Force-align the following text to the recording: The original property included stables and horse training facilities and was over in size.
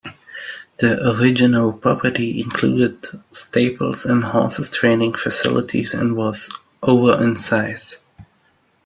The 0.79 1.07
original 1.11 1.71
property 1.73 2.41
included 2.41 3.05
stables 3.29 4.03
and 4.03 4.23
horse 4.23 4.71
training 4.71 5.13
facilities 5.13 5.93
and 5.93 6.15
was 6.15 6.49
over 6.81 7.23
in 7.23 7.35
size. 7.35 7.99